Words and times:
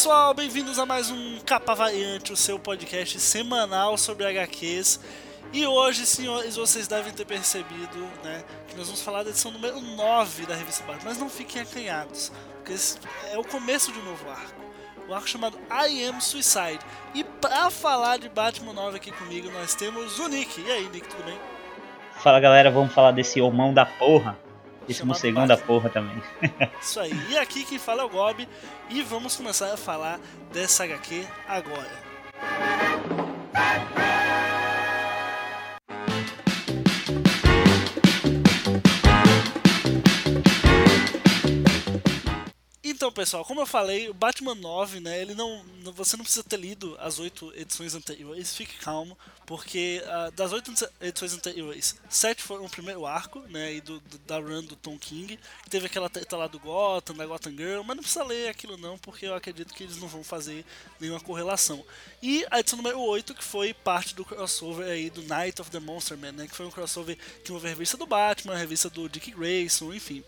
pessoal, 0.00 0.32
bem-vindos 0.32 0.78
a 0.78 0.86
mais 0.86 1.10
um 1.10 1.38
Capa 1.44 1.74
Variante, 1.74 2.32
o 2.32 2.36
seu 2.36 2.58
podcast 2.58 3.20
semanal 3.20 3.98
sobre 3.98 4.24
HQs. 4.24 4.98
E 5.52 5.66
hoje, 5.66 6.06
senhores, 6.06 6.56
vocês 6.56 6.88
devem 6.88 7.12
ter 7.12 7.26
percebido 7.26 7.98
né, 8.24 8.42
que 8.66 8.74
nós 8.78 8.86
vamos 8.86 9.02
falar 9.02 9.24
da 9.24 9.28
edição 9.28 9.50
número 9.50 9.78
9 9.78 10.46
da 10.46 10.54
revista 10.54 10.82
Batman, 10.84 11.10
mas 11.10 11.18
não 11.18 11.28
fiquem 11.28 11.60
acanhados, 11.60 12.32
porque 12.56 12.72
esse 12.72 12.98
é 13.30 13.36
o 13.36 13.44
começo 13.44 13.92
de 13.92 13.98
um 13.98 14.04
novo 14.04 14.30
arco. 14.30 14.62
O 15.06 15.12
arco 15.12 15.28
chamado 15.28 15.58
I 15.70 16.04
Am 16.06 16.18
Suicide. 16.18 16.80
E 17.14 17.22
pra 17.22 17.68
falar 17.68 18.18
de 18.18 18.30
Batman 18.30 18.72
9 18.72 18.96
aqui 18.96 19.12
comigo, 19.12 19.50
nós 19.50 19.74
temos 19.74 20.18
o 20.18 20.28
Nick. 20.28 20.62
E 20.62 20.70
aí, 20.70 20.88
Nick, 20.88 21.08
tudo 21.08 21.24
bem? 21.24 21.38
Fala 22.14 22.40
galera, 22.40 22.70
vamos 22.70 22.94
falar 22.94 23.10
desse 23.10 23.38
homão 23.38 23.74
da 23.74 23.84
porra. 23.84 24.38
Esse 24.90 25.14
segundo 25.14 25.46
da 25.46 25.56
porra 25.56 25.88
também. 25.88 26.22
Isso 26.80 27.00
aí. 27.00 27.12
E 27.30 27.38
aqui 27.38 27.64
quem 27.64 27.78
fala 27.78 28.02
é 28.02 28.04
o 28.04 28.08
Gob. 28.08 28.48
E 28.88 29.02
vamos 29.02 29.36
começar 29.36 29.72
a 29.72 29.76
falar 29.76 30.18
dessa 30.52 30.84
HQ 30.84 31.26
agora. 31.48 32.10
Então, 43.10 43.24
pessoal, 43.24 43.44
como 43.44 43.60
eu 43.60 43.66
falei, 43.66 44.08
o 44.08 44.14
Batman 44.14 44.54
9, 44.54 45.00
né, 45.00 45.20
ele 45.20 45.34
não, 45.34 45.64
você 45.96 46.16
não 46.16 46.22
precisa 46.22 46.44
ter 46.44 46.56
lido 46.56 46.96
as 47.00 47.18
oito 47.18 47.52
edições 47.56 47.92
anteriores, 47.92 48.54
fique 48.54 48.78
calmo, 48.78 49.18
porque 49.44 50.00
uh, 50.04 50.30
das 50.30 50.52
oito 50.52 50.72
edições 51.00 51.34
anteriores, 51.34 51.96
sete 52.08 52.40
foram 52.40 52.66
o 52.66 52.70
primeiro 52.70 53.04
arco, 53.04 53.40
né, 53.48 53.74
e 53.74 53.80
do, 53.80 53.98
do, 53.98 54.16
da 54.18 54.38
run 54.38 54.62
do 54.62 54.76
Tom 54.76 54.96
King, 54.96 55.36
que 55.64 55.68
teve 55.68 55.86
aquela 55.86 56.08
treta 56.08 56.36
lá 56.36 56.46
do 56.46 56.60
Gotham, 56.60 57.16
da 57.16 57.26
Gotham 57.26 57.50
Girl, 57.50 57.82
mas 57.82 57.96
não 57.96 58.02
precisa 58.04 58.22
ler 58.22 58.48
aquilo 58.48 58.76
não, 58.76 58.96
porque 58.96 59.26
eu 59.26 59.34
acredito 59.34 59.74
que 59.74 59.82
eles 59.82 59.96
não 59.96 60.06
vão 60.06 60.22
fazer 60.22 60.64
nenhuma 61.00 61.18
correlação. 61.18 61.84
E 62.22 62.46
a 62.48 62.60
edição 62.60 62.76
número 62.76 63.00
8, 63.00 63.34
que 63.34 63.42
foi 63.42 63.74
parte 63.74 64.14
do 64.14 64.24
crossover 64.24 64.88
aí 64.88 65.10
do 65.10 65.22
Night 65.22 65.60
of 65.60 65.68
the 65.68 65.80
Monster 65.80 66.16
Man, 66.16 66.30
né, 66.30 66.46
que 66.46 66.54
foi 66.54 66.64
um 66.64 66.70
crossover 66.70 67.18
que 67.42 67.50
envolveu 67.50 67.70
a 67.70 67.74
revista 67.74 67.96
do 67.96 68.06
Batman, 68.06 68.54
a 68.54 68.58
revista 68.58 68.88
do 68.88 69.08
Dick 69.08 69.32
Grayson, 69.32 69.92
enfim. 69.92 70.22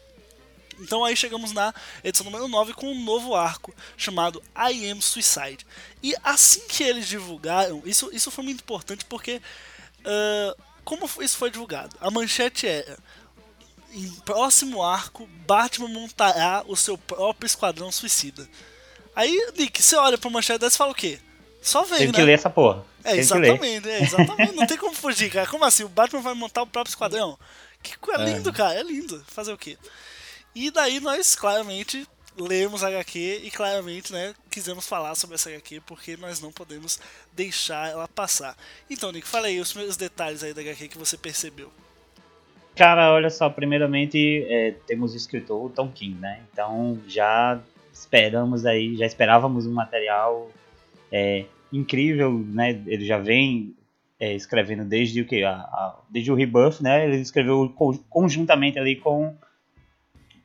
Então 0.82 1.04
aí 1.04 1.16
chegamos 1.16 1.52
na 1.52 1.72
edição 2.02 2.24
número 2.24 2.48
9 2.48 2.74
com 2.74 2.90
um 2.90 3.04
novo 3.04 3.34
arco 3.34 3.74
chamado 3.96 4.42
I 4.56 4.90
Am 4.90 5.00
Suicide. 5.00 5.66
E 6.02 6.14
assim 6.22 6.62
que 6.68 6.82
eles 6.82 7.06
divulgaram, 7.06 7.82
isso, 7.84 8.10
isso 8.12 8.30
foi 8.30 8.44
muito 8.44 8.60
importante 8.60 9.04
porque 9.04 9.40
uh, 10.00 10.62
como 10.84 11.08
isso 11.20 11.36
foi 11.36 11.50
divulgado? 11.50 11.96
A 12.00 12.10
manchete 12.10 12.66
era 12.66 12.98
em 13.92 14.08
próximo 14.24 14.82
arco, 14.82 15.28
Batman 15.46 15.88
montará 15.88 16.64
o 16.66 16.74
seu 16.74 16.96
próprio 16.96 17.46
esquadrão 17.46 17.92
suicida. 17.92 18.48
Aí, 19.14 19.52
Nick, 19.56 19.82
você 19.82 19.94
olha 19.96 20.16
pra 20.16 20.30
manchete 20.30 20.60
dessa 20.60 20.76
e 20.76 20.78
fala 20.78 20.92
o 20.92 20.94
quê? 20.94 21.20
Só 21.60 21.82
vem, 21.82 21.98
Tem 21.98 22.06
né? 22.08 22.12
que 22.14 22.22
ler 22.22 22.32
essa 22.32 22.48
porra. 22.50 22.84
É, 23.04 23.10
Tem 23.10 23.20
exatamente, 23.20 23.88
é, 23.88 24.02
exatamente. 24.02 24.54
Não 24.54 24.66
tem 24.66 24.78
como 24.78 24.94
fugir, 24.94 25.30
cara. 25.30 25.46
Como 25.46 25.64
assim? 25.64 25.84
O 25.84 25.88
Batman 25.88 26.22
vai 26.22 26.34
montar 26.34 26.62
o 26.62 26.66
próprio 26.66 26.90
esquadrão? 26.90 27.38
Que 27.82 27.94
é 28.12 28.24
lindo, 28.24 28.50
é. 28.50 28.52
cara. 28.52 28.74
É 28.74 28.82
lindo. 28.82 29.22
Fazer 29.28 29.52
o 29.52 29.58
quê? 29.58 29.76
E 30.54 30.70
daí 30.70 31.00
nós 31.00 31.34
claramente 31.34 32.06
lemos 32.36 32.82
a 32.82 32.88
HQ 32.88 33.42
e 33.44 33.50
claramente, 33.50 34.12
né, 34.12 34.34
quisemos 34.50 34.86
falar 34.88 35.14
sobre 35.14 35.34
essa 35.34 35.50
HQ 35.50 35.82
porque 35.86 36.16
nós 36.16 36.40
não 36.40 36.50
podemos 36.50 36.98
deixar 37.32 37.90
ela 37.90 38.08
passar. 38.08 38.56
Então, 38.88 39.12
Nick, 39.12 39.26
fala 39.26 39.46
aí 39.46 39.60
os 39.60 39.70
primeiros 39.70 39.96
detalhes 39.96 40.42
aí 40.42 40.54
da 40.54 40.60
HQ 40.60 40.88
que 40.88 40.98
você 40.98 41.16
percebeu. 41.16 41.70
Cara, 42.74 43.12
olha 43.12 43.28
só, 43.28 43.50
primeiramente 43.50 44.46
é, 44.48 44.74
temos 44.86 45.12
o 45.12 45.16
escritor 45.16 45.70
Tom 45.72 45.90
King, 45.90 46.18
né? 46.18 46.40
Então 46.50 46.98
já 47.06 47.60
esperamos 47.92 48.64
aí, 48.64 48.96
já 48.96 49.04
esperávamos 49.04 49.66
um 49.66 49.72
material 49.72 50.50
é, 51.10 51.44
incrível, 51.70 52.32
né? 52.32 52.82
Ele 52.86 53.04
já 53.04 53.18
vem 53.18 53.74
é, 54.18 54.34
escrevendo 54.34 54.84
desde 54.86 55.20
o 55.20 55.26
que? 55.26 55.42
Desde 56.08 56.32
o 56.32 56.34
Rebirth, 56.34 56.80
né? 56.80 57.04
Ele 57.04 57.16
escreveu 57.16 57.68
conjuntamente 58.08 58.78
ali 58.78 58.96
com 58.96 59.34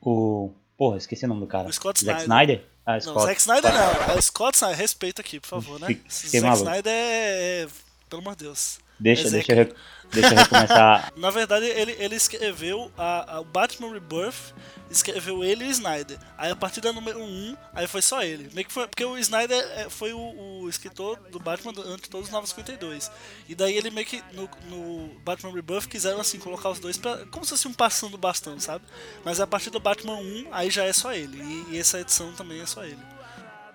o. 0.01 0.51
Porra, 0.77 0.97
esqueci 0.97 1.25
o 1.25 1.27
nome 1.27 1.41
do 1.41 1.47
cara. 1.47 1.67
O 1.67 1.73
Scott 1.73 2.03
Zack 2.03 2.21
Snyder. 2.21 2.57
Snyder? 2.57 2.71
Ah, 2.85 2.93
não, 2.93 3.01
Scott. 3.01 3.25
Zack 3.25 3.39
Snyder 3.41 3.73
não. 3.73 4.15
É 4.15 4.21
Scott 4.21 4.55
Snyder. 4.55 4.77
Respeita 4.77 5.21
aqui, 5.21 5.39
por 5.39 5.47
favor, 5.47 5.79
né? 5.79 5.87
Zack 6.09 6.39
maluco. 6.41 6.63
Snyder 6.63 6.93
é, 6.93 7.63
é. 7.63 7.67
Pelo 8.09 8.21
amor 8.21 8.35
de 8.35 8.45
Deus. 8.45 8.79
Deixa, 8.99 9.29
deixa, 9.29 9.53
eu, 9.53 9.75
deixa 10.11 10.33
eu 10.33 10.37
recomeçar. 10.37 11.13
Na 11.17 11.29
verdade, 11.29 11.65
ele, 11.65 11.95
ele 11.99 12.15
escreveu 12.15 12.91
a, 12.97 13.35
a, 13.35 13.39
o 13.41 13.45
Batman 13.45 13.93
Rebirth, 13.93 14.55
escreveu 14.89 15.43
ele 15.43 15.65
e 15.65 15.67
o 15.67 15.71
Snyder. 15.71 16.17
Aí 16.35 16.49
a 16.49 16.55
partir 16.55 16.81
da 16.81 16.91
número 16.91 17.19
1, 17.19 17.55
aí 17.73 17.85
foi 17.85 18.01
só 18.01 18.23
ele. 18.23 18.49
Meio 18.53 18.65
que 18.65 18.73
foi, 18.73 18.87
porque 18.87 19.05
o 19.05 19.15
Snyder 19.17 19.57
é, 19.75 19.87
foi 19.89 20.13
o, 20.13 20.61
o 20.63 20.69
escritor 20.69 21.19
do 21.31 21.39
Batman 21.39 21.73
durante 21.73 22.09
todos 22.09 22.27
os 22.27 22.33
952. 22.33 23.11
E 23.47 23.53
daí 23.53 23.77
ele 23.77 23.91
meio 23.91 24.07
que 24.07 24.23
no, 24.33 24.49
no, 24.67 25.09
Batman 25.19 25.53
Rebirth 25.53 25.87
quiseram 25.87 26.19
assim 26.19 26.39
colocar 26.39 26.69
os 26.69 26.79
dois 26.79 26.97
pra, 26.97 27.17
como 27.29 27.45
se 27.45 27.51
fosse 27.51 27.67
um 27.67 27.73
passando 27.73 28.17
bastão, 28.17 28.59
sabe? 28.59 28.83
Mas 29.23 29.39
a 29.39 29.45
partir 29.45 29.69
do 29.69 29.79
Batman 29.79 30.15
1, 30.15 30.47
aí 30.51 30.71
já 30.71 30.85
é 30.85 30.93
só 30.93 31.13
ele. 31.13 31.37
E, 31.37 31.75
e 31.75 31.79
essa 31.79 31.99
edição 31.99 32.31
também 32.33 32.61
é 32.61 32.65
só 32.65 32.83
ele. 32.83 32.97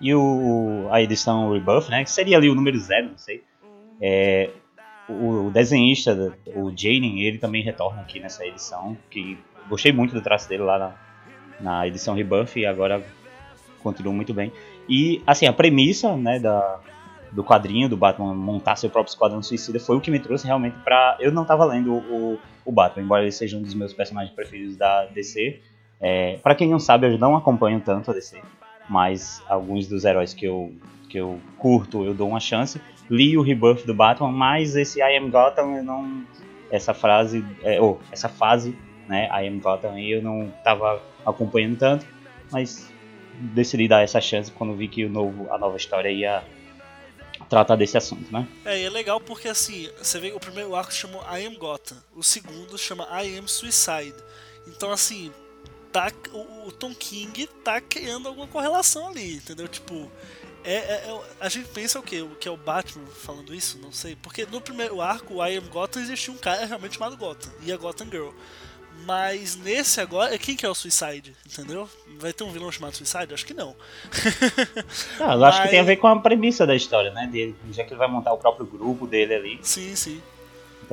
E 0.01 0.13
o, 0.13 0.89
a 0.91 1.01
edição 1.01 1.53
Rebirth, 1.53 1.87
né? 1.87 2.03
Que 2.03 2.11
seria 2.11 2.35
ali 2.35 2.49
o 2.49 2.55
número 2.55 2.77
0, 2.77 3.11
não 3.11 3.17
sei. 3.17 3.41
É, 4.01 4.49
o, 5.09 5.49
desenhista, 5.51 6.33
o 6.55 6.69
Jaden, 6.69 7.19
ele 7.21 7.37
também 7.37 7.63
retorna 7.63 8.01
aqui 8.01 8.19
nessa 8.19 8.45
edição, 8.45 8.97
que 9.09 9.37
gostei 9.67 9.91
muito 9.91 10.13
do 10.13 10.21
traço 10.21 10.47
dele 10.47 10.63
lá 10.63 10.79
na, 10.79 10.93
na 11.59 11.87
edição 11.87 12.15
Rebuff 12.15 12.59
e 12.59 12.65
agora 12.65 13.03
continua 13.81 14.13
muito 14.13 14.33
bem. 14.33 14.51
E 14.87 15.21
assim, 15.25 15.45
a 15.45 15.53
premissa, 15.53 16.15
né, 16.15 16.39
da, 16.39 16.79
do 17.31 17.43
quadrinho 17.43 17.89
do 17.89 17.97
Batman 17.97 18.33
montar 18.33 18.75
seu 18.75 18.89
próprio 18.89 19.11
esquadrão 19.11 19.41
suicida 19.41 19.79
foi 19.79 19.97
o 19.97 20.01
que 20.01 20.11
me 20.11 20.19
trouxe 20.19 20.45
realmente 20.45 20.77
para 20.83 21.17
eu 21.19 21.31
não 21.31 21.45
tava 21.45 21.65
lendo 21.65 21.93
o, 21.93 22.39
o 22.65 22.71
Batman, 22.71 23.03
embora 23.03 23.23
ele 23.23 23.31
seja 23.31 23.57
um 23.57 23.61
dos 23.61 23.73
meus 23.73 23.93
personagens 23.93 24.33
preferidos 24.33 24.77
da 24.77 25.05
DC. 25.05 25.59
É, 25.99 26.37
para 26.43 26.53
quem 26.55 26.69
não 26.69 26.79
sabe, 26.79 27.07
eu 27.07 27.17
não 27.17 27.35
acompanho 27.35 27.79
tanto 27.79 28.11
a 28.11 28.13
DC, 28.13 28.41
mas 28.89 29.41
alguns 29.47 29.87
dos 29.87 30.05
heróis 30.05 30.33
que 30.33 30.45
eu 30.45 30.73
que 31.09 31.17
eu 31.19 31.39
curto, 31.59 32.03
eu 32.03 32.13
dou 32.13 32.27
uma 32.27 32.39
chance 32.39 32.81
li 33.09 33.37
o 33.37 33.41
Rebirth 33.41 33.85
do 33.85 33.93
Batman, 33.93 34.31
mas 34.31 34.75
esse 34.75 34.99
I 34.99 35.17
Am 35.17 35.29
Gotham 35.29 35.75
eu 35.77 35.83
não. 35.83 36.25
Essa 36.71 36.93
frase, 36.93 37.45
é, 37.61 37.79
ou 37.79 38.01
essa 38.11 38.27
fase, 38.27 38.75
né? 39.07 39.27
I 39.27 39.47
Am 39.47 39.59
Gotham 39.59 39.99
eu 39.99 40.21
não 40.21 40.47
estava 40.57 41.01
acompanhando 41.23 41.77
tanto, 41.77 42.05
mas 42.51 42.91
decidi 43.53 43.87
dar 43.87 44.01
essa 44.01 44.19
chance 44.19 44.51
quando 44.51 44.75
vi 44.75 44.87
que 44.87 45.05
o 45.05 45.09
novo, 45.09 45.51
a 45.53 45.57
nova 45.57 45.77
história 45.77 46.09
ia 46.09 46.43
tratar 47.47 47.75
desse 47.75 47.95
assunto, 47.95 48.31
né? 48.33 48.47
É, 48.65 48.79
e 48.79 48.85
é 48.85 48.89
legal 48.89 49.19
porque 49.19 49.47
assim, 49.47 49.87
você 49.99 50.19
vê 50.19 50.31
o 50.31 50.39
primeiro 50.39 50.75
arco 50.75 50.91
chamou 50.91 51.21
I 51.31 51.45
Am 51.45 51.55
Gotham, 51.55 51.97
o 52.15 52.23
segundo 52.23 52.75
chama 52.77 53.07
I 53.23 53.37
Am 53.37 53.47
Suicide. 53.47 54.15
Então 54.67 54.91
assim, 54.91 55.31
tá, 55.93 56.11
o, 56.33 56.67
o 56.67 56.71
Tom 56.71 56.93
King 56.93 57.47
tá 57.63 57.79
criando 57.79 58.27
alguma 58.27 58.47
correlação 58.47 59.07
ali, 59.07 59.35
entendeu? 59.35 59.67
Tipo, 59.67 60.11
é, 60.63 60.73
é, 60.73 60.77
é, 60.77 61.21
a 61.39 61.47
gente 61.47 61.69
pensa 61.69 61.99
o 61.99 62.03
quê? 62.03 62.21
O 62.21 62.31
que 62.31 62.47
é 62.47 62.51
o 62.51 62.57
Batman 62.57 63.05
falando 63.05 63.53
isso? 63.53 63.77
Não 63.79 63.91
sei. 63.91 64.15
Porque 64.15 64.45
no 64.45 64.59
primeiro 64.59 64.99
arco, 64.99 65.35
o 65.35 65.45
I 65.45 65.57
Am 65.57 65.67
Gotham, 65.67 66.01
existia 66.01 66.33
um 66.33 66.37
cara 66.37 66.65
realmente 66.65 66.95
chamado 66.95 67.15
Gotham. 67.15 67.51
E 67.61 67.71
a 67.71 67.77
Gotham 67.77 68.09
Girl. 68.09 68.29
Mas 69.05 69.55
nesse 69.55 69.99
agora, 69.99 70.37
quem 70.37 70.55
que 70.55 70.65
é 70.65 70.69
o 70.69 70.75
Suicide? 70.75 71.35
Entendeu? 71.45 71.89
Vai 72.19 72.31
ter 72.31 72.43
um 72.43 72.51
vilão 72.51 72.71
chamado 72.71 72.95
Suicide? 72.95 73.33
Acho 73.33 73.45
que 73.45 73.53
não. 73.53 73.75
ah, 75.19 75.33
eu 75.33 75.39
Mas... 75.39 75.43
acho 75.43 75.63
que 75.63 75.69
tem 75.69 75.79
a 75.79 75.83
ver 75.83 75.97
com 75.97 76.07
a 76.07 76.19
premissa 76.19 76.65
da 76.65 76.75
história, 76.75 77.11
né? 77.11 77.27
Dele, 77.27 77.55
já 77.71 77.83
que 77.83 77.91
ele 77.91 77.99
vai 77.99 78.07
montar 78.07 78.31
o 78.31 78.37
próprio 78.37 78.65
grupo 78.65 79.05
dele 79.05 79.33
ali. 79.33 79.59
Sim, 79.61 79.95
sim. 79.95 80.21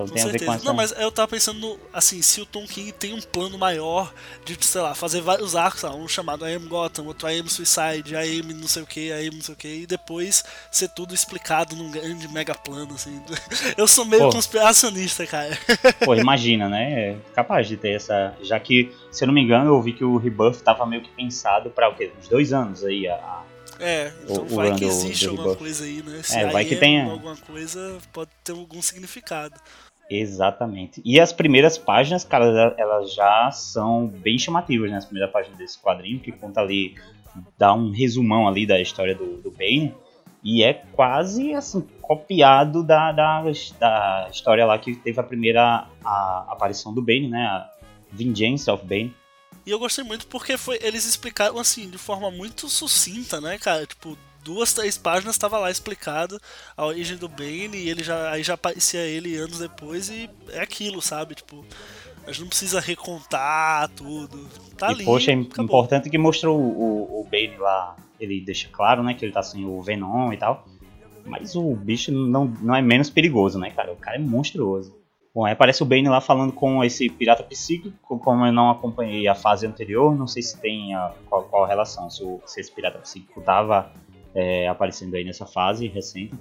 Então 0.05 0.09
com 0.09 0.15
tem 0.15 0.22
certeza. 0.22 0.28
a 0.28 0.38
ver 0.38 0.47
com 0.47 0.53
essa... 0.55 0.65
Não, 0.65 0.75
mas 0.75 0.93
eu 0.93 1.11
tava 1.12 1.28
pensando, 1.28 1.78
assim, 1.93 2.22
se 2.22 2.41
o 2.41 2.47
Tom 2.47 2.66
King 2.66 2.93
tem 2.93 3.15
um 3.15 3.21
plano 3.21 3.59
maior 3.59 4.12
de, 4.44 4.56
sei 4.65 4.81
lá, 4.81 4.94
fazer 4.94 5.21
vários 5.21 5.54
arcos, 5.54 5.84
um 5.84 6.09
chamado 6.09 6.47
I 6.47 6.54
Am 6.54 6.66
Gotham, 6.66 7.07
outro 7.07 7.28
I 7.28 7.41
Am 7.41 7.48
Suicide, 7.48 8.15
I 8.15 8.41
Am 8.41 8.53
não 8.54 8.69
sei 8.69 8.83
o 8.83 8.86
que, 8.86 9.09
I 9.09 9.28
Am 9.28 9.34
não 9.34 9.42
sei 9.42 9.54
o 9.54 9.57
que, 9.57 9.69
e 9.69 9.86
depois 9.86 10.45
ser 10.71 10.89
tudo 10.89 11.15
explicado 11.15 11.77
num 11.77 11.91
grande 11.91 12.28
mega 12.28 12.54
plano, 12.54 12.95
assim. 12.95 13.21
Eu 13.77 13.86
sou 13.86 14.04
meio 14.04 14.25
Pô. 14.25 14.30
conspiracionista, 14.30 15.27
cara. 15.27 15.59
Pô, 16.04 16.15
imagina, 16.15 16.69
né? 16.69 16.92
É 16.92 17.16
capaz 17.34 17.69
de 17.69 17.77
ter 17.77 17.97
essa. 17.97 18.34
Já 18.42 18.59
que, 18.59 18.92
se 19.10 19.25
eu 19.25 19.27
não 19.27 19.34
me 19.34 19.42
engano, 19.42 19.66
eu 19.66 19.75
ouvi 19.75 19.92
que 19.92 20.04
o 20.04 20.16
Rebuff 20.16 20.63
tava 20.63 20.86
meio 20.86 21.03
que 21.03 21.10
pensado 21.10 21.71
pra 21.71 21.89
o 21.89 21.95
quê? 21.95 22.10
Uns 22.19 22.28
dois 22.28 22.53
anos 22.53 22.84
aí, 22.84 23.07
a, 23.09 23.42
é, 23.80 24.13
então 24.25 24.42
o, 24.45 24.47
vai 24.47 24.72
o 24.72 24.77
que 24.77 24.84
existe 24.84 25.27
alguma 25.27 25.57
coisa 25.57 25.84
aí, 25.84 26.03
né? 26.03 26.22
Se 26.22 26.39
é, 26.39 26.47
vai 26.51 26.66
que 26.66 26.77
tenha 26.77 27.10
alguma 27.10 27.36
coisa, 27.36 27.98
pode 28.13 28.30
ter 28.45 28.53
algum 28.53 28.83
significado. 28.83 29.59
Exatamente. 30.10 31.01
E 31.04 31.21
as 31.21 31.33
primeiras 31.33 31.78
páginas, 31.78 32.24
cara, 32.24 32.74
elas 32.77 33.15
já 33.15 33.51
são 33.53 34.09
bem 34.09 34.36
chamativas, 34.36 34.91
né? 34.91 34.97
As 34.97 35.04
primeiras 35.04 35.33
páginas 35.33 35.57
desse 35.57 35.78
quadrinho, 35.78 36.18
que 36.18 36.33
conta 36.33 36.60
ali, 36.60 36.97
dá 37.57 37.72
um 37.72 37.92
resumão 37.92 38.48
ali 38.48 38.66
da 38.66 38.80
história 38.80 39.15
do, 39.15 39.41
do 39.41 39.53
Bane. 39.53 39.95
E 40.42 40.65
é 40.65 40.72
quase, 40.72 41.54
assim, 41.54 41.86
copiado 42.03 42.83
da, 42.83 43.12
da, 43.12 43.45
da 43.78 44.28
história 44.33 44.66
lá 44.66 44.77
que 44.78 44.97
teve 44.97 45.21
a 45.21 45.22
primeira 45.22 45.86
a, 46.04 46.47
aparição 46.48 46.92
do 46.92 47.01
Bane, 47.01 47.28
né? 47.28 47.47
A 47.47 47.71
Vengeance 48.10 48.68
of 48.68 48.84
Bane. 48.84 49.15
E 49.65 49.71
eu 49.71 49.78
gostei 49.78 50.03
muito 50.03 50.27
porque 50.27 50.56
foi, 50.56 50.78
eles 50.83 51.06
explicaram 51.06 51.59
assim, 51.59 51.89
de 51.89 51.98
forma 51.98 52.30
muito 52.30 52.68
sucinta, 52.68 53.41
né, 53.41 53.59
cara? 53.59 53.86
Tipo, 53.86 54.18
duas, 54.42 54.72
três 54.72 54.97
páginas 54.98 55.34
estava 55.34 55.59
lá 55.59 55.71
explicado 55.71 56.41
a 56.77 56.84
origem 56.84 57.16
do 57.16 57.28
Bane 57.28 57.77
e 57.77 57.89
ele 57.89 58.03
já, 58.03 58.31
aí 58.31 58.42
já 58.42 58.54
aparecia 58.54 59.01
ele 59.01 59.37
anos 59.37 59.59
depois 59.59 60.09
e 60.09 60.28
é 60.51 60.60
aquilo, 60.60 61.01
sabe? 61.01 61.34
Tipo, 61.34 61.65
a 62.27 62.33
gente 62.33 62.42
não 62.42 62.48
precisa 62.48 62.81
recontar 62.81 63.89
tudo. 63.91 64.48
Tá 64.77 64.89
e, 64.89 64.95
ali. 64.95 65.04
Poxa, 65.04 65.33
é 65.33 65.34
acabou. 65.34 65.65
importante 65.65 66.10
que 66.10 66.19
mostrou 66.19 66.59
o, 66.59 67.21
o 67.21 67.25
Bane 67.25 67.57
lá, 67.59 67.97
ele 68.19 68.41
deixa 68.41 68.69
claro, 68.71 69.03
né, 69.03 69.15
que 69.15 69.25
ele 69.25 69.33
tá 69.33 69.42
sem 69.42 69.65
o 69.65 69.81
Venom 69.81 70.33
e 70.33 70.37
tal. 70.37 70.66
Mas 71.25 71.54
o 71.54 71.75
bicho 71.75 72.10
não, 72.10 72.47
não 72.60 72.75
é 72.75 72.83
menos 72.83 73.10
perigoso, 73.10 73.59
né, 73.59 73.71
cara? 73.71 73.92
O 73.92 73.97
cara 73.97 74.16
é 74.16 74.21
monstruoso. 74.21 74.98
Bom, 75.33 75.45
aí 75.45 75.53
aparece 75.53 75.81
o 75.83 75.87
Bane 75.87 76.09
lá 76.09 76.21
falando 76.21 76.53
com 76.53 76.83
esse 76.83 77.09
pirata 77.09 77.45
psíquico, 77.45 78.19
como 78.19 78.45
eu 78.45 78.53
não 78.53 78.71
acompanhei 78.71 79.28
a 79.28 79.34
fase 79.34 79.65
anterior, 79.65 80.16
não 80.16 80.27
sei 80.27 80.42
se 80.42 80.59
tem 80.60 80.92
a, 80.92 81.13
qual, 81.28 81.45
qual 81.45 81.65
a 81.65 81.69
relação, 81.69 82.10
se, 82.10 82.25
o, 82.25 82.41
se 82.45 82.60
esse 82.60 82.72
pirata 82.72 82.98
psíquico 82.98 83.41
tava 83.41 83.92
é, 84.34 84.68
aparecendo 84.68 85.15
aí 85.15 85.24
nessa 85.24 85.47
fase 85.47 85.86
recente 85.88 86.34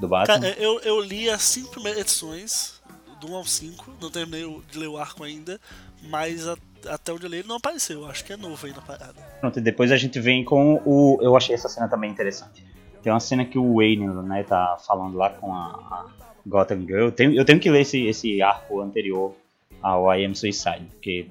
do 0.00 0.08
Batman. 0.08 0.40
Cara, 0.40 0.54
eu, 0.58 0.80
eu 0.80 1.00
li 1.00 1.28
as 1.28 1.42
cinco 1.42 1.70
primeiras 1.70 2.00
edições, 2.00 2.80
do 3.20 3.32
1 3.32 3.34
ao 3.34 3.44
5, 3.44 3.92
não 4.00 4.10
terminei 4.10 4.62
de 4.70 4.78
ler 4.78 4.88
o 4.88 4.96
arco 4.96 5.22
ainda, 5.22 5.60
mas 6.08 6.48
a, 6.48 6.56
até 6.88 7.12
onde 7.12 7.24
eu 7.24 7.30
li 7.30 7.38
ele 7.38 7.48
não 7.48 7.56
apareceu, 7.56 8.06
acho 8.06 8.24
que 8.24 8.32
é 8.32 8.36
novo 8.36 8.66
aí 8.66 8.72
na 8.72 8.80
parada. 8.80 9.14
Pronto, 9.40 9.58
e 9.58 9.62
depois 9.62 9.92
a 9.92 9.96
gente 9.96 10.18
vem 10.18 10.42
com 10.44 10.80
o. 10.84 11.18
Eu 11.20 11.36
achei 11.36 11.54
essa 11.54 11.68
cena 11.68 11.88
também 11.88 12.10
interessante. 12.10 12.64
Tem 13.02 13.12
uma 13.12 13.20
cena 13.20 13.44
que 13.44 13.58
o 13.58 13.76
Wayne, 13.76 14.06
né, 14.24 14.42
tá 14.42 14.76
falando 14.86 15.16
lá 15.16 15.30
com 15.30 15.54
a, 15.54 15.68
a 15.68 16.06
Gotham 16.46 16.80
Girl. 16.80 17.04
Eu 17.04 17.12
tenho, 17.12 17.34
eu 17.34 17.44
tenho 17.44 17.60
que 17.60 17.70
ler 17.70 17.82
esse, 17.82 18.06
esse 18.06 18.42
arco 18.42 18.80
anterior 18.80 19.34
ao 19.82 20.14
I 20.14 20.24
Am 20.24 20.34
Suicide, 20.34 20.86
porque 20.90 21.26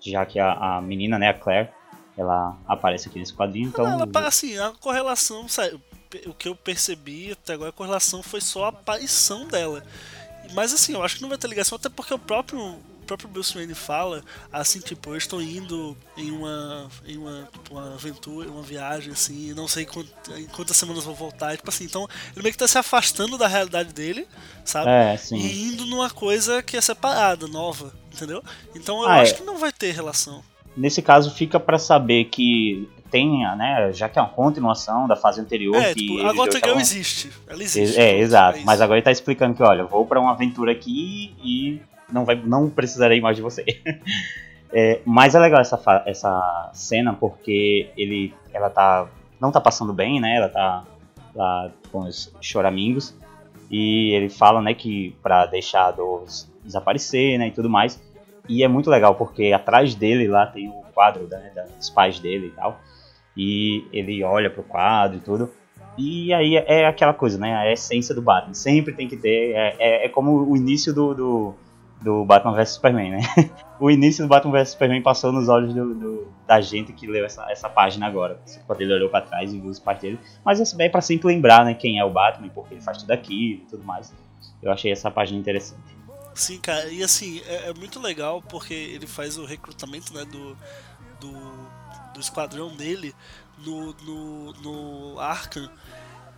já 0.00 0.24
que 0.24 0.38
a, 0.38 0.52
a 0.52 0.80
menina, 0.80 1.18
né, 1.18 1.28
a 1.28 1.34
Claire, 1.34 1.70
ela 2.18 2.58
aparece 2.66 3.08
aqui 3.08 3.18
nesse 3.18 3.32
quadrinho, 3.32 3.68
então. 3.68 3.86
Ela, 3.86 4.08
assim, 4.26 4.58
a 4.58 4.72
correlação, 4.72 5.48
sabe, 5.48 5.80
o 6.26 6.34
que 6.34 6.48
eu 6.48 6.56
percebi 6.56 7.32
até 7.32 7.52
agora, 7.52 7.70
a 7.70 7.72
correlação 7.72 8.22
foi 8.22 8.40
só 8.40 8.64
a 8.64 8.68
aparição 8.68 9.46
dela. 9.46 9.84
Mas 10.52 10.72
assim, 10.72 10.94
eu 10.94 11.02
acho 11.02 11.16
que 11.16 11.22
não 11.22 11.28
vai 11.28 11.38
ter 11.38 11.46
ligação, 11.46 11.76
até 11.76 11.88
porque 11.88 12.12
o 12.12 12.18
próprio, 12.18 12.58
o 12.58 13.04
próprio 13.06 13.28
Bruce 13.28 13.54
Wayne 13.54 13.74
fala, 13.74 14.24
assim, 14.50 14.80
tipo, 14.80 15.10
eu 15.10 15.16
estou 15.16 15.42
indo 15.42 15.96
em 16.16 16.30
uma, 16.30 16.90
em 17.06 17.18
uma, 17.18 17.48
tipo, 17.52 17.74
uma 17.74 17.94
aventura, 17.94 18.50
uma 18.50 18.62
viagem, 18.62 19.12
assim, 19.12 19.52
não 19.52 19.68
sei 19.68 19.84
quant, 19.84 20.06
em 20.36 20.46
quantas 20.46 20.76
semanas 20.76 21.04
vou 21.04 21.14
voltar, 21.14 21.56
tipo 21.56 21.68
assim, 21.68 21.84
então 21.84 22.08
ele 22.34 22.42
meio 22.42 22.52
que 22.52 22.58
tá 22.58 22.66
se 22.66 22.78
afastando 22.78 23.36
da 23.36 23.46
realidade 23.46 23.92
dele, 23.92 24.26
sabe? 24.64 24.90
É, 24.90 25.16
sim. 25.18 25.36
E 25.36 25.68
indo 25.68 25.84
numa 25.84 26.08
coisa 26.10 26.62
que 26.62 26.76
é 26.76 26.80
separada, 26.80 27.46
nova, 27.46 27.92
entendeu? 28.12 28.42
Então 28.74 29.02
eu 29.02 29.08
Ah, 29.08 29.20
acho 29.20 29.34
é. 29.34 29.36
que 29.36 29.44
não 29.44 29.58
vai 29.58 29.70
ter 29.72 29.92
relação. 29.92 30.42
Nesse 30.78 31.02
caso, 31.02 31.30
fica 31.34 31.58
pra 31.58 31.78
saber 31.78 32.24
que 32.26 32.88
tenha, 33.10 33.56
né, 33.56 33.92
já 33.92 34.08
que 34.08 34.18
é 34.18 34.22
uma 34.22 34.28
continuação 34.28 35.08
da 35.08 35.16
fase 35.16 35.40
anterior. 35.40 35.74
É, 35.76 35.94
que 35.94 36.06
tipo, 36.06 36.26
a 36.26 36.32
Gotham 36.32 36.60
Girl 36.62 36.78
existe. 36.78 37.30
Ela 37.46 37.62
existe. 37.62 37.98
É, 37.98 38.10
pronto, 38.10 38.22
exato. 38.22 38.58
é. 38.58 38.62
Mas 38.64 38.80
agora 38.80 38.98
ele 38.98 39.04
tá 39.04 39.10
explicando 39.10 39.54
que, 39.54 39.62
olha, 39.62 39.84
vou 39.84 40.06
pra 40.06 40.20
uma 40.20 40.32
aventura 40.32 40.72
aqui 40.72 41.34
e 41.42 41.80
não, 42.12 42.24
vai, 42.24 42.36
não 42.36 42.68
precisarei 42.68 43.20
mais 43.20 43.36
de 43.36 43.42
você. 43.42 43.64
É, 44.70 45.00
mas 45.06 45.34
é 45.34 45.38
legal 45.38 45.62
essa, 45.62 45.80
essa 46.04 46.70
cena 46.74 47.14
porque 47.14 47.88
ele, 47.96 48.34
ela 48.52 48.68
tá, 48.68 49.08
não 49.40 49.50
tá 49.50 49.62
passando 49.62 49.94
bem, 49.94 50.20
né? 50.20 50.36
Ela 50.36 50.48
tá 50.50 50.84
lá 51.34 51.70
com 51.90 52.00
os 52.00 52.30
choramingos 52.40 53.14
e 53.70 54.10
ele 54.12 54.28
fala, 54.28 54.60
né, 54.60 54.74
que 54.74 55.16
pra 55.22 55.46
deixar 55.46 55.86
a 55.86 55.90
dor 55.90 56.24
desaparecer, 56.62 57.38
né, 57.38 57.48
e 57.48 57.50
tudo 57.50 57.70
mais. 57.70 57.98
E 58.48 58.62
é 58.64 58.68
muito 58.68 58.88
legal 58.90 59.14
porque 59.14 59.52
atrás 59.52 59.94
dele 59.94 60.26
lá 60.26 60.46
tem 60.46 60.68
o 60.68 60.82
quadro 60.94 61.26
né, 61.28 61.52
dos 61.76 61.90
pais 61.90 62.18
dele 62.18 62.46
e 62.48 62.50
tal. 62.50 62.80
E 63.36 63.84
ele 63.92 64.22
olha 64.24 64.50
pro 64.50 64.62
quadro 64.62 65.18
e 65.18 65.20
tudo. 65.20 65.50
E 65.96 66.32
aí 66.32 66.56
é 66.56 66.86
aquela 66.86 67.12
coisa, 67.12 67.38
né? 67.38 67.54
A 67.54 67.70
essência 67.72 68.14
do 68.14 68.22
Batman. 68.22 68.54
Sempre 68.54 68.92
tem 68.94 69.08
que 69.08 69.16
ter. 69.16 69.52
É, 69.54 69.76
é, 69.78 70.06
é 70.06 70.08
como 70.08 70.48
o 70.48 70.56
início 70.56 70.94
do, 70.94 71.12
do, 71.14 71.54
do 72.00 72.24
Batman 72.24 72.54
vs 72.54 72.70
Superman, 72.70 73.10
né? 73.10 73.18
o 73.80 73.90
início 73.90 74.24
do 74.24 74.28
Batman 74.28 74.52
vs 74.52 74.70
Superman 74.70 75.02
passou 75.02 75.32
nos 75.32 75.48
olhos 75.48 75.74
do, 75.74 75.94
do- 75.94 76.28
da 76.46 76.60
gente 76.60 76.92
que 76.92 77.06
leu 77.06 77.24
essa, 77.24 77.50
essa 77.50 77.68
página 77.68 78.06
agora. 78.06 78.40
Quando 78.66 78.80
ele 78.80 78.94
olhou 78.94 79.08
pra 79.08 79.20
trás 79.20 79.52
e 79.52 79.58
viu 79.60 79.70
os 79.70 79.78
pais 79.80 80.00
dele. 80.00 80.18
Mas 80.44 80.60
isso 80.60 80.80
é 80.80 80.88
pra 80.88 81.00
sempre 81.00 81.26
lembrar, 81.28 81.64
né? 81.64 81.74
Quem 81.74 81.98
é 81.98 82.04
o 82.04 82.10
Batman 82.10 82.46
e 82.46 82.50
por 82.50 82.66
que 82.66 82.74
ele 82.74 82.80
faz 82.80 82.98
tudo 82.98 83.10
aquilo 83.10 83.62
e 83.62 83.66
tudo 83.68 83.84
mais. 83.84 84.14
Eu 84.62 84.70
achei 84.72 84.90
essa 84.90 85.10
página 85.10 85.38
interessante. 85.38 85.97
Sim, 86.38 86.58
cara, 86.60 86.88
e 86.88 87.02
assim, 87.02 87.40
é, 87.46 87.68
é 87.68 87.74
muito 87.74 87.98
legal 87.98 88.40
porque 88.40 88.72
ele 88.72 89.08
faz 89.08 89.36
o 89.36 89.44
recrutamento 89.44 90.14
né, 90.14 90.24
do, 90.24 90.56
do, 91.18 91.32
do 92.14 92.20
esquadrão 92.20 92.76
dele 92.76 93.12
no, 93.58 93.92
no, 93.94 94.52
no 94.52 95.18
Arkham. 95.18 95.68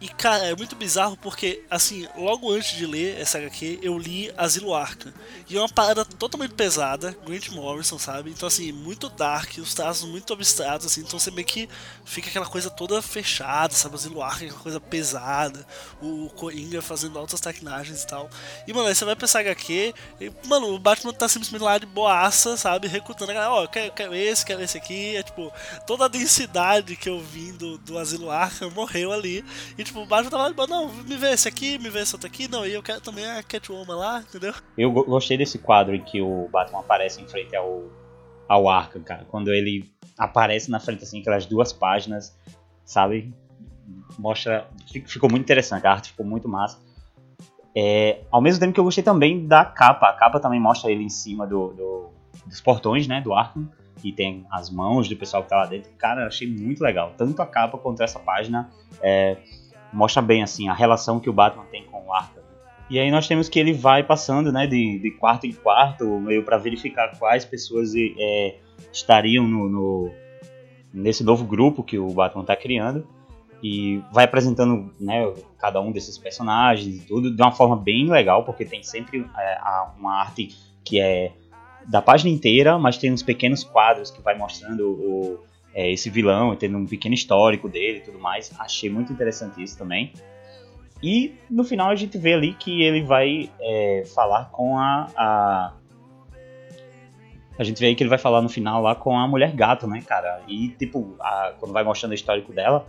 E, 0.01 0.09
cara, 0.09 0.47
é 0.47 0.57
muito 0.57 0.75
bizarro 0.75 1.15
porque, 1.19 1.63
assim, 1.71 2.09
logo 2.17 2.51
antes 2.51 2.75
de 2.75 2.87
ler 2.87 3.21
essa 3.21 3.37
HQ, 3.37 3.81
eu 3.83 3.99
li 3.99 4.33
Asilo 4.35 4.75
Arkham. 4.75 5.13
E 5.47 5.57
é 5.59 5.61
uma 5.61 5.69
parada 5.69 6.07
totalmente 6.07 6.55
pesada, 6.55 7.15
Grant 7.27 7.51
Morrison, 7.51 7.99
sabe? 7.99 8.31
Então, 8.31 8.47
assim, 8.47 8.73
muito 8.73 9.11
dark, 9.11 9.59
os 9.59 9.75
traços 9.75 10.09
muito 10.09 10.33
abstratos, 10.33 10.87
assim. 10.87 11.03
Então 11.03 11.19
você 11.19 11.31
meio 11.31 11.47
que 11.47 11.69
fica 12.07 12.31
aquela 12.31 12.47
coisa 12.47 12.71
toda 12.71 13.03
fechada, 13.03 13.75
sabe? 13.75 13.95
Asilo 13.95 14.23
Arkham, 14.23 14.47
aquela 14.47 14.63
coisa 14.63 14.81
pesada. 14.81 15.67
O 16.01 16.31
Coringa 16.31 16.81
fazendo 16.81 17.19
altas 17.19 17.41
tecnagens 17.41 18.03
e 18.03 18.07
tal. 18.07 18.31
E, 18.67 18.73
mano, 18.73 18.89
aí 18.89 18.95
você 18.95 19.05
vai 19.05 19.15
pra 19.15 19.27
essa 19.27 19.41
HQ 19.41 19.95
e, 20.19 20.33
mano, 20.47 20.75
o 20.75 20.79
Batman 20.79 21.13
tá 21.13 21.29
simplesmente 21.29 21.63
lá 21.63 21.77
de 21.77 21.85
boaça, 21.85 22.57
sabe? 22.57 22.89
Recrutando 22.89 23.33
a 23.33 23.35
galera, 23.35 23.53
ó, 23.53 23.67
quero, 23.67 23.93
quero 23.93 24.15
esse, 24.15 24.47
quero 24.47 24.63
esse 24.63 24.79
aqui. 24.79 25.17
É 25.17 25.23
tipo, 25.23 25.53
toda 25.87 26.07
a 26.07 26.09
densidade 26.09 26.97
que 26.97 27.09
eu 27.09 27.21
vim 27.21 27.53
do, 27.53 27.77
do 27.77 27.99
Asilo 27.99 28.31
Arkham 28.31 28.71
morreu 28.71 29.13
ali. 29.13 29.45
E, 29.77 29.90
tipo, 29.91 30.01
o 30.03 30.07
Batman 30.07 30.31
tava 30.31 30.49
lá, 30.49 30.67
não, 30.67 30.93
me 30.93 31.17
vê 31.17 31.31
esse 31.33 31.49
aqui, 31.49 31.79
me 31.79 31.91
vê 31.91 32.01
esse 32.01 32.15
outro 32.15 32.27
aqui. 32.29 32.49
Não, 32.49 32.65
e 32.67 32.73
eu 32.73 32.83
quero 32.83 33.01
também 33.01 33.25
a 33.27 33.43
Catwoman 33.43 33.97
lá, 33.97 34.21
entendeu? 34.21 34.55
Eu 34.79 34.91
go- 34.93 35.05
gostei 35.05 35.37
desse 35.37 35.59
quadro 35.59 35.95
em 35.95 36.03
que 36.03 36.21
o 36.23 36.49
Batman 36.51 36.81
aparece 36.81 37.21
em 37.21 37.29
frente 37.29 37.55
ao, 37.57 37.85
ao 38.49 38.69
Arkham, 38.69 39.03
cara. 39.03 39.25
Quando 39.29 39.53
ele 39.53 39.91
aparece 40.19 40.71
na 40.71 40.79
frente, 40.81 41.03
assim, 41.03 41.21
aquelas 41.21 41.47
duas 41.47 41.73
páginas, 41.73 42.37
sabe? 42.85 43.33
Mostra. 44.19 44.67
fi- 44.91 45.05
Ficou 45.07 45.31
muito 45.31 45.43
interessante, 45.45 45.87
a 45.87 45.93
arte 45.93 46.11
ficou 46.11 46.25
muito 46.27 46.49
massa. 46.49 46.79
É, 47.77 48.21
ao 48.31 48.41
mesmo 48.41 48.61
tempo 48.61 48.73
que 48.75 48.81
eu 48.81 48.85
gostei 48.85 49.03
também 49.05 49.47
da 49.47 49.65
capa. 49.65 50.09
A 50.09 50.13
capa 50.13 50.41
também 50.41 50.61
mostra 50.61 50.91
ele 50.91 51.05
em 51.05 51.09
cima 51.09 51.47
do, 51.47 51.69
do- 51.73 52.11
dos 52.47 52.61
portões, 52.61 53.07
né? 53.07 53.21
Do 53.21 53.33
Arkham. 53.33 53.69
E 54.03 54.13
tem 54.13 54.47
as 54.51 54.71
mãos 54.71 55.09
do 55.09 55.17
pessoal 55.17 55.43
que 55.43 55.51
tá 55.51 55.57
lá 55.57 55.67
dentro. 55.67 55.91
Cara, 55.99 56.23
eu 56.23 56.27
achei 56.29 56.49
muito 56.49 56.83
legal. 56.83 57.13
Tanto 57.19 57.41
a 57.43 57.47
capa 57.47 57.77
quanto 57.77 58.03
essa 58.03 58.19
página 58.19 58.71
é, 59.03 59.37
mostra 59.93 60.23
bem, 60.23 60.43
assim, 60.43 60.69
a 60.69 60.75
relação 60.75 61.19
que 61.21 61.29
o 61.29 61.33
Batman 61.33 61.65
tem 61.71 61.85
com 61.85 62.07
o 62.07 62.13
Arkham. 62.13 62.43
E 62.89 62.99
aí 62.99 63.11
nós 63.11 63.29
temos 63.29 63.49
que 63.49 63.59
ele 63.59 63.73
vai 63.73 64.03
passando, 64.03 64.51
né, 64.53 64.67
de, 64.67 64.99
de 64.99 65.11
quarto 65.13 65.47
em 65.47 65.53
quarto, 65.53 66.05
meio 66.19 66.45
para 66.45 66.59
verificar 66.59 67.17
quais 67.19 67.45
pessoas 67.45 67.93
é, 67.97 68.57
estariam 68.93 69.47
no, 69.47 69.69
no- 69.69 70.11
nesse 70.93 71.23
novo 71.23 71.45
grupo 71.45 71.85
que 71.85 71.99
o 71.99 72.09
Batman 72.09 72.43
está 72.43 72.57
criando. 72.57 73.07
E 73.63 74.03
vai 74.11 74.25
apresentando, 74.25 74.91
né, 74.99 75.33
cada 75.59 75.81
um 75.81 75.93
desses 75.93 76.17
personagens 76.17 76.97
e 77.03 77.07
tudo 77.07 77.31
de 77.31 77.41
uma 77.43 77.53
forma 77.53 77.77
bem 77.77 78.09
legal, 78.11 78.43
porque 78.43 78.65
tem 78.65 78.83
sempre 78.83 79.25
é, 79.39 79.59
uma 79.99 80.19
arte 80.21 80.49
que 80.83 80.99
é 80.99 81.33
da 81.87 82.01
página 82.01 82.31
inteira, 82.31 82.79
mas 82.79 82.97
tem 82.99 83.13
uns 83.13 83.23
pequenos 83.23 83.63
quadros 83.63 84.11
que 84.11 84.21
vai 84.23 84.37
mostrando 84.37 84.89
o, 84.89 85.41
é, 85.75 85.91
esse 85.91 86.11
vilão, 86.11 86.55
tendo 86.57 86.77
um 86.79 86.87
pequeno 86.87 87.15
histórico 87.15 87.69
dele 87.69 87.99
e 87.99 88.01
tudo 88.01 88.19
mais. 88.19 88.53
Achei 88.59 88.91
muito 88.91 89.13
interessante 89.13 89.63
isso 89.63 89.77
também. 89.79 90.13
E 91.03 91.35
no 91.49 91.65
final 91.65 91.89
a 91.91 91.97
gente 91.97 92.19
vê 92.19 92.35
ali 92.35 92.53
que 92.55 92.83
ele 92.83 93.03
vai 93.03 93.51
é, 93.61 94.05
falar 94.15 94.47
com 94.51 94.77
a, 94.79 95.09
a. 95.17 95.73
A 97.59 97.65
gente 97.65 97.79
vê 97.79 97.87
aí 97.87 97.95
que 97.95 98.03
ele 98.03 98.11
vai 98.11 98.19
falar 98.19 98.41
no 98.43 98.49
final 98.49 98.83
lá 98.83 98.95
com 98.95 99.17
a 99.19 99.27
mulher 99.29 99.53
gato, 99.55 99.87
né, 99.87 100.03
cara? 100.07 100.43
E 100.49 100.69
tipo, 100.71 101.15
a- 101.21 101.55
quando 101.59 101.73
vai 101.73 101.85
mostrando 101.85 102.13
o 102.13 102.15
histórico 102.15 102.53
dela, 102.53 102.87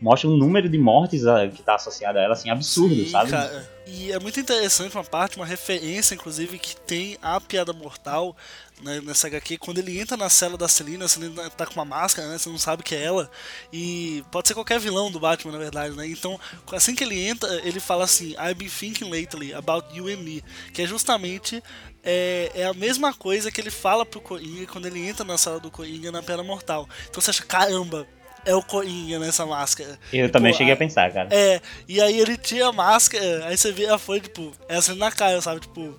mostra 0.00 0.28
um 0.28 0.36
número 0.36 0.68
de 0.68 0.78
mortes 0.78 1.26
ah, 1.26 1.48
que 1.48 1.62
tá 1.62 1.74
associado 1.74 2.18
a 2.18 2.22
ela, 2.22 2.32
assim, 2.34 2.50
absurdo, 2.50 2.94
Sim, 2.94 3.10
sabe? 3.10 3.30
cara. 3.30 3.78
E 3.86 4.12
é 4.12 4.18
muito 4.20 4.38
interessante 4.38 4.94
uma 4.94 5.04
parte, 5.04 5.36
uma 5.36 5.46
referência, 5.46 6.14
inclusive, 6.14 6.58
que 6.58 6.76
tem 6.76 7.16
a 7.22 7.40
piada 7.40 7.72
mortal 7.72 8.36
né, 8.82 9.00
nessa 9.00 9.28
HQ. 9.28 9.56
Quando 9.56 9.78
ele 9.78 9.98
entra 9.98 10.14
na 10.14 10.28
cela 10.28 10.58
da 10.58 10.68
Celina, 10.68 11.06
a 11.06 11.08
Celina 11.08 11.48
tá 11.50 11.64
com 11.64 11.72
uma 11.72 11.86
máscara, 11.86 12.28
né? 12.28 12.36
Você 12.36 12.50
não 12.50 12.58
sabe 12.58 12.82
que 12.82 12.94
é 12.94 13.02
ela. 13.02 13.30
E 13.72 14.22
pode 14.30 14.48
ser 14.48 14.54
qualquer 14.54 14.78
vilão 14.78 15.10
do 15.10 15.18
Batman, 15.18 15.52
na 15.52 15.58
verdade, 15.58 15.96
né? 15.96 16.06
Então, 16.06 16.38
assim 16.70 16.94
que 16.94 17.02
ele 17.02 17.18
entra, 17.26 17.48
ele 17.66 17.80
fala 17.80 18.04
assim: 18.04 18.32
I've 18.32 18.54
been 18.54 18.68
thinking 18.68 19.10
lately 19.10 19.54
about 19.54 19.86
you 19.96 20.08
and 20.08 20.18
me. 20.18 20.44
Que 20.72 20.82
é 20.82 20.86
justamente. 20.86 21.62
É, 22.10 22.52
é 22.54 22.64
a 22.64 22.72
mesma 22.72 23.12
coisa 23.12 23.50
que 23.50 23.60
ele 23.60 23.72
fala 23.72 24.06
pro 24.06 24.20
Coringa 24.20 24.66
quando 24.68 24.86
ele 24.86 25.00
entra 25.06 25.24
na 25.24 25.36
sala 25.36 25.58
do 25.58 25.70
Coringa 25.70 26.12
na 26.12 26.22
Piada 26.22 26.44
Mortal. 26.44 26.88
Então 27.10 27.20
você 27.20 27.30
acha, 27.30 27.42
caramba, 27.42 28.06
é 28.50 28.54
o 28.54 28.62
Coringa 28.62 29.18
nessa 29.18 29.44
máscara. 29.46 29.98
Eu 30.12 30.30
também 30.30 30.52
cheguei 30.52 30.72
a- 30.72 30.74
a 30.74 30.78
pensar, 30.78 31.12
cara. 31.12 31.28
é, 31.30 31.60
e 31.86 32.00
aí 32.00 32.18
ele 32.18 32.36
tira 32.36 32.68
a 32.68 32.72
máscara, 32.72 33.46
aí 33.46 33.56
você 33.56 33.70
vê 33.72 33.86
a 33.86 33.98
folha, 33.98 34.20
tipo, 34.20 34.50
é 34.68 34.76
assim 34.76 34.96
na 34.96 35.10
cara, 35.12 35.40
sabe? 35.40 35.60
Tipo. 35.60 35.98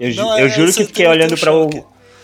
Eu, 0.00 0.10
ju- 0.10 0.20
não, 0.22 0.38
eu 0.38 0.46
é- 0.46 0.48
juro 0.48 0.72
que 0.72 0.84
fiquei 0.86 1.06
olhando 1.06 1.36
para 1.38 1.52
o. 1.54 1.68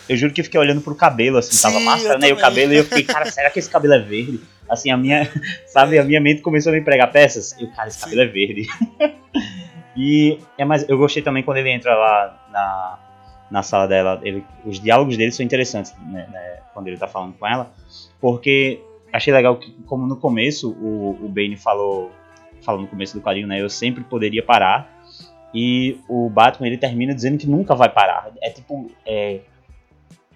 Eu 0.09 0.17
juro 0.17 0.33
que 0.33 0.41
fiquei 0.41 0.59
olhando 0.59 0.81
pro 0.81 0.95
cabelo, 0.95 1.37
assim, 1.37 1.55
tava 1.61 1.77
Sim, 1.77 1.85
máscara, 1.85 2.15
eu 2.15 2.19
né? 2.19 2.29
E 2.29 2.33
o 2.33 2.37
cabelo, 2.37 2.73
e 2.73 2.77
eu 2.77 2.83
fiquei, 2.83 3.03
cara, 3.03 3.29
será 3.31 3.49
que 3.51 3.59
esse 3.59 3.69
cabelo 3.69 3.93
é 3.93 3.99
verde? 3.99 4.39
Assim, 4.67 4.89
a 4.89 4.97
minha, 4.97 5.29
sabe, 5.67 5.99
a 5.99 6.03
minha 6.03 6.19
mente 6.19 6.41
começou 6.41 6.71
a 6.71 6.75
me 6.75 6.81
pregar 6.81 7.11
peças. 7.11 7.55
E 7.59 7.63
o 7.65 7.71
cara, 7.75 7.87
esse 7.89 7.99
cabelo 7.99 8.21
é 8.21 8.25
verde. 8.25 8.67
e 9.95 10.39
é 10.57 10.65
mais, 10.65 10.87
eu 10.89 10.97
gostei 10.97 11.21
também 11.21 11.43
quando 11.43 11.57
ele 11.57 11.69
entra 11.71 11.93
lá 11.95 12.47
na, 12.51 12.99
na 13.51 13.63
sala 13.63 13.87
dela. 13.87 14.19
Ele, 14.23 14.43
os 14.65 14.79
diálogos 14.79 15.15
dele 15.17 15.31
são 15.31 15.45
interessantes, 15.45 15.93
né, 16.07 16.27
né, 16.31 16.57
quando 16.73 16.87
ele 16.87 16.97
tá 16.97 17.07
falando 17.07 17.33
com 17.37 17.45
ela. 17.47 17.71
Porque 18.19 18.79
achei 19.11 19.33
legal 19.33 19.57
que, 19.57 19.71
como 19.85 20.05
no 20.05 20.15
começo, 20.15 20.71
o, 20.71 21.25
o 21.25 21.29
Bane 21.29 21.57
falou, 21.57 22.11
falou 22.61 22.81
no 22.81 22.87
começo 22.87 23.17
do 23.17 23.21
quadrinho, 23.21 23.47
né? 23.47 23.61
Eu 23.61 23.69
sempre 23.69 24.03
poderia 24.03 24.43
parar. 24.43 24.97
E 25.53 25.99
o 26.07 26.29
Batman 26.29 26.67
ele 26.67 26.77
termina 26.77 27.13
dizendo 27.13 27.37
que 27.37 27.47
nunca 27.47 27.75
vai 27.75 27.89
parar. 27.89 28.31
É 28.41 28.49
tipo. 28.49 28.91
É, 29.05 29.41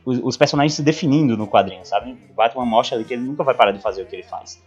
os, 0.05 0.19
os, 0.21 0.37
personagens 0.37 0.73
se 0.73 0.83
definindo 0.83 1.37
no 1.37 1.47
quadrinho, 1.47 1.85
sabe? 1.85 2.17
O 2.29 2.33
Batman 2.33 2.65
mostra 2.65 2.97
ali 2.97 3.05
que 3.05 3.13
ele 3.13 3.23
nunca 3.23 3.43
vai 3.43 3.53
parar 3.53 3.71
de 3.71 3.79
fazer 3.79 4.01
o 4.01 4.05
que 4.05 4.15
ele 4.15 4.23
faz. 4.23 4.61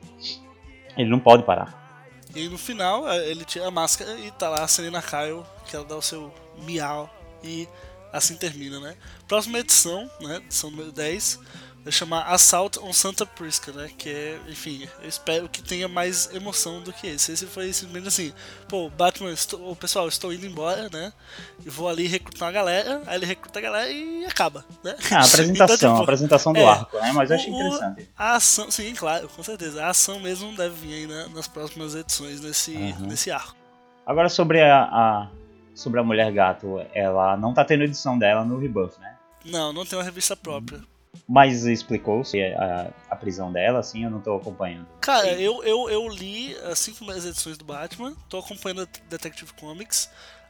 Ele 0.96 1.10
não 1.10 1.18
pode 1.18 1.42
parar. 1.42 1.86
E 2.34 2.48
no 2.48 2.56
final, 2.56 3.08
é, 3.08 3.28
ele 3.28 3.44
tira 3.44 3.66
a 3.66 3.70
máscara 3.70 4.12
e 4.18 4.30
tá 4.30 4.48
lá 4.48 4.62
a 4.62 4.68
Selena 4.68 5.02
Kyle, 5.02 5.42
que 5.66 5.76
ela 5.76 5.84
dá 5.84 5.96
o 5.96 6.02
seu 6.02 6.32
miau 6.64 7.10
e 7.42 7.68
assim 8.12 8.36
termina, 8.36 8.80
né? 8.80 8.94
Próxima 9.28 9.58
edição, 9.58 10.08
né? 10.20 10.36
Edição 10.36 10.70
número 10.70 10.92
10 10.92 11.38
vai 11.38 11.65
chamar 11.92 12.22
Assault 12.22 12.78
on 12.80 12.92
Santa 12.92 13.24
Prisca, 13.24 13.72
né? 13.72 13.90
Que 13.96 14.10
é, 14.10 14.38
enfim, 14.48 14.88
eu 15.02 15.08
espero 15.08 15.48
que 15.48 15.62
tenha 15.62 15.88
mais 15.88 16.34
emoção 16.34 16.80
do 16.80 16.92
que 16.92 17.06
esse. 17.06 17.32
Esse 17.32 17.46
foi 17.46 17.72
simplesmente 17.72 18.08
assim, 18.08 18.32
pô, 18.68 18.88
Batman, 18.90 19.32
estou, 19.32 19.70
o 19.70 19.76
pessoal, 19.76 20.08
estou 20.08 20.32
indo 20.32 20.46
embora, 20.46 20.88
né? 20.92 21.12
E 21.64 21.70
vou 21.70 21.88
ali 21.88 22.06
recrutar 22.06 22.48
uma 22.48 22.52
galera, 22.52 23.02
aí 23.06 23.16
ele 23.16 23.26
recruta 23.26 23.58
a 23.58 23.62
galera 23.62 23.90
e 23.90 24.24
acaba, 24.24 24.64
né? 24.82 24.96
Ah, 25.10 25.18
a 25.18 25.24
apresentação, 25.26 25.76
então, 25.76 25.76
tipo, 25.76 26.00
a 26.00 26.02
apresentação 26.02 26.52
do 26.52 26.60
é, 26.60 26.66
arco, 26.66 26.96
né? 26.98 27.12
Mas 27.12 27.30
eu 27.30 27.36
achei 27.36 27.52
interessante. 27.52 28.08
A 28.16 28.34
ação, 28.34 28.70
sim, 28.70 28.94
claro, 28.94 29.28
com 29.28 29.42
certeza. 29.42 29.84
A 29.84 29.90
ação 29.90 30.18
mesmo 30.20 30.54
deve 30.56 30.74
vir 30.74 30.94
aí 30.94 31.06
né, 31.06 31.26
nas 31.34 31.46
próximas 31.46 31.94
edições 31.94 32.40
nesse, 32.40 32.72
uhum. 32.72 33.06
nesse 33.06 33.30
arco. 33.30 33.56
Agora 34.04 34.28
sobre 34.28 34.62
a, 34.62 34.82
a, 34.84 35.28
sobre 35.74 36.00
a 36.00 36.02
Mulher 36.02 36.32
Gato, 36.32 36.80
ela 36.94 37.36
não 37.36 37.52
tá 37.52 37.64
tendo 37.64 37.84
edição 37.84 38.18
dela 38.18 38.44
no 38.44 38.58
Rebuff, 38.58 39.00
né? 39.00 39.16
Não, 39.44 39.72
não 39.72 39.84
tem 39.84 39.98
uma 39.98 40.04
revista 40.04 40.36
própria. 40.36 40.80
Mas 41.28 41.64
explicou-se 41.64 42.40
a, 42.40 42.92
a, 43.10 43.16
prisão 43.16 43.50
dela, 43.52 43.80
assim, 43.80 44.04
eu 44.04 44.10
não 44.10 44.20
tô 44.20 44.36
acompanhando. 44.36 44.86
Cara, 45.00 45.32
eu, 45.32 45.62
eu, 45.64 45.90
eu 45.90 46.08
li 46.08 46.56
as 46.70 46.78
cinco 46.78 46.98
primeiras 46.98 47.26
edições 47.26 47.58
do 47.58 47.64
Batman, 47.64 48.14
tô 48.28 48.38
acompanhando 48.38 48.82
a 48.82 49.08
Detective 49.10 49.52
Comics, 49.54 50.08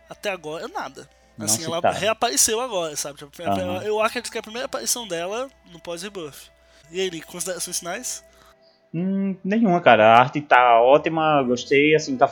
até 0.08 0.30
agora 0.30 0.68
nada. 0.68 1.08
Assim, 1.38 1.64
ela 1.64 1.82
tá. 1.82 1.90
reapareceu 1.90 2.60
agora, 2.60 2.96
sabe? 2.96 3.22
Uhum. 3.22 3.82
Eu 3.82 4.00
acredito 4.00 4.30
que 4.30 4.38
é 4.38 4.40
a 4.40 4.42
primeira 4.42 4.66
aparição 4.66 5.06
dela 5.06 5.50
no 5.70 5.78
pós-rebuff. 5.78 6.50
E 6.90 7.00
aí, 7.00 7.20
considerações 7.20 7.78
finais? 7.78 8.24
Hum, 8.94 9.36
nenhuma, 9.44 9.80
cara. 9.80 10.14
A 10.14 10.20
arte 10.20 10.40
tá 10.40 10.80
ótima, 10.80 11.42
gostei, 11.42 11.94
assim, 11.94 12.16
tá 12.16 12.30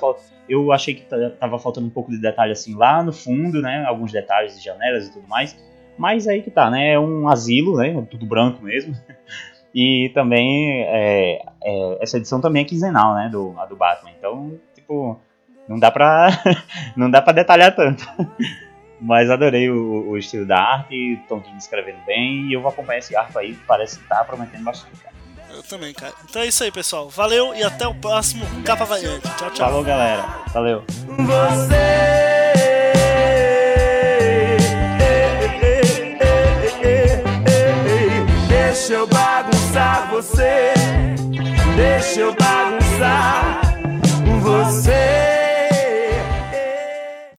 Eu 0.48 0.72
achei 0.72 0.94
que 0.94 1.02
tava 1.38 1.58
faltando 1.58 1.86
um 1.86 1.90
pouco 1.90 2.10
de 2.10 2.18
detalhe, 2.18 2.52
assim, 2.52 2.74
lá 2.74 3.02
no 3.02 3.12
fundo, 3.12 3.60
né? 3.60 3.84
Alguns 3.86 4.12
detalhes 4.12 4.56
de 4.56 4.64
janelas 4.64 5.08
e 5.08 5.12
tudo 5.12 5.28
mais. 5.28 5.56
Mas 5.96 6.26
aí 6.26 6.42
que 6.42 6.50
tá, 6.50 6.70
né? 6.70 6.92
É 6.92 6.98
um 6.98 7.28
asilo, 7.28 7.76
né? 7.76 8.06
Tudo 8.10 8.26
branco 8.26 8.62
mesmo. 8.62 8.94
E 9.74 10.12
também 10.14 10.84
é, 10.84 11.42
é, 11.64 11.98
essa 12.00 12.16
edição 12.16 12.40
também 12.40 12.62
é 12.62 12.64
quinzenal, 12.64 13.12
né? 13.16 13.28
Do, 13.28 13.58
a 13.58 13.66
do 13.66 13.74
Batman. 13.74 14.12
Então, 14.16 14.56
tipo, 14.72 15.20
não 15.68 15.80
dá 15.80 15.90
pra, 15.90 16.28
não 16.96 17.10
dá 17.10 17.20
pra 17.20 17.32
detalhar 17.32 17.74
tanto. 17.74 18.06
Mas 19.00 19.28
adorei 19.28 19.68
o, 19.68 20.10
o 20.10 20.16
estilo 20.16 20.46
da 20.46 20.58
arte, 20.58 21.20
Tom 21.28 21.40
King 21.40 21.58
escrevendo 21.58 21.98
bem, 22.06 22.46
e 22.46 22.52
eu 22.52 22.62
vou 22.62 22.70
acompanhar 22.70 23.00
esse 23.00 23.16
arco 23.16 23.36
aí, 23.36 23.54
que 23.54 23.66
parece 23.66 23.98
que 23.98 24.08
tá 24.08 24.24
prometendo 24.24 24.62
bastante, 24.62 24.96
cara. 25.00 25.14
Eu 25.52 25.62
também, 25.62 25.92
cara. 25.92 26.14
Então 26.28 26.40
é 26.40 26.46
isso 26.46 26.62
aí, 26.62 26.70
pessoal. 26.70 27.08
Valeu 27.08 27.54
e 27.54 27.62
até 27.62 27.86
o 27.86 27.94
próximo 27.94 28.44
Capa 28.64 28.84
Variante. 28.84 29.22
Tchau, 29.36 29.50
tchau. 29.50 29.68
Falou, 29.68 29.84
galera. 29.84 30.22
Valeu. 30.52 30.84
Você 31.06 32.23
você, 40.14 40.72
deixa 41.74 42.20
eu 42.20 42.32
bagunçar 42.36 43.60
você. 44.40 45.33